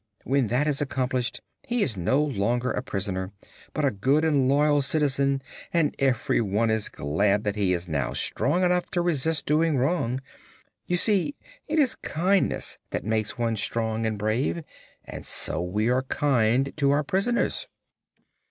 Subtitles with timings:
[0.23, 3.33] When that is accomplished he is no longer a prisoner,
[3.71, 8.63] but a good and loyal citizen and everyone is glad that he is now strong
[8.63, 10.19] enough to resist doing wrong.
[10.87, 11.35] You see,
[11.67, 14.63] it is kindness that makes one strong and brave;
[15.05, 17.67] and so we are kind to our prisoners."